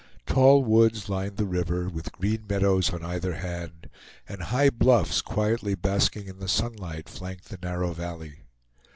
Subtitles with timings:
[0.25, 3.87] Tall woods lined the river, with green meadows on either hand;
[4.27, 8.39] and high bluffs, quietly basking in the sunlight, flanked the narrow valley.